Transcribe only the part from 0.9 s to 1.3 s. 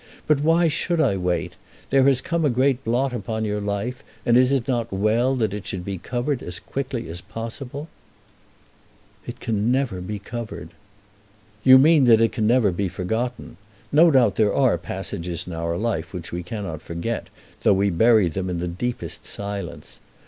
I